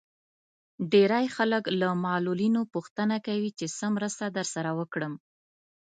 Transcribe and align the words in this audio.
ډېری 0.91 1.25
خلک 1.35 1.63
له 1.79 1.87
معلولينو 2.05 2.61
پوښتنه 2.73 3.15
کوي 3.27 3.49
چې 3.59 3.65
څه 3.77 3.85
مرسته 3.95 4.25
درسره 4.37 4.69
وکړم. 4.79 5.13